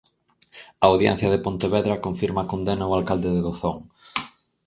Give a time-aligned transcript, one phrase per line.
[0.83, 3.77] A Audiencia de Pontevedra confirma a condena ao alcalde de Dozón